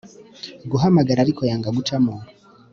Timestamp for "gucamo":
1.77-2.13